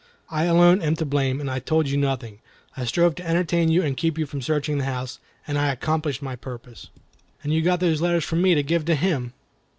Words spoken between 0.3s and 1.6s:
I alone am to blame, and I